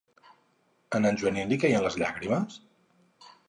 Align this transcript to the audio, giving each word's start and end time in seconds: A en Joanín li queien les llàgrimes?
A 0.97 1.03
en 1.09 1.21
Joanín 1.23 1.53
li 1.53 1.59
queien 1.67 1.87
les 1.87 2.01
llàgrimes? 2.03 2.61